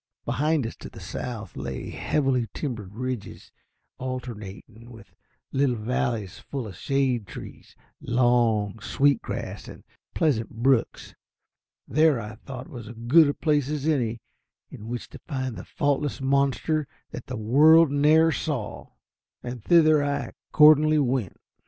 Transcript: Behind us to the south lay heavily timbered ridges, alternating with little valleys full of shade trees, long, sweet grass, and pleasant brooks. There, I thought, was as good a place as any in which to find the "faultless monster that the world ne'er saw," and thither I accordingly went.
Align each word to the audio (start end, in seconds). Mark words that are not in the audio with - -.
Behind 0.25 0.65
us 0.65 0.75
to 0.77 0.89
the 0.89 0.99
south 0.99 1.55
lay 1.55 1.91
heavily 1.91 2.47
timbered 2.55 2.95
ridges, 2.95 3.51
alternating 3.99 4.89
with 4.89 5.13
little 5.51 5.75
valleys 5.75 6.39
full 6.39 6.65
of 6.65 6.75
shade 6.75 7.27
trees, 7.27 7.75
long, 8.01 8.79
sweet 8.79 9.21
grass, 9.21 9.67
and 9.67 9.83
pleasant 10.15 10.49
brooks. 10.49 11.13
There, 11.87 12.19
I 12.19 12.33
thought, 12.33 12.67
was 12.67 12.87
as 12.87 12.95
good 12.95 13.27
a 13.29 13.35
place 13.35 13.69
as 13.69 13.85
any 13.87 14.17
in 14.71 14.87
which 14.87 15.07
to 15.09 15.19
find 15.27 15.55
the 15.55 15.65
"faultless 15.65 16.19
monster 16.19 16.87
that 17.11 17.27
the 17.27 17.37
world 17.37 17.91
ne'er 17.91 18.31
saw," 18.31 18.87
and 19.43 19.63
thither 19.63 20.03
I 20.03 20.31
accordingly 20.51 20.97
went. 20.97 21.37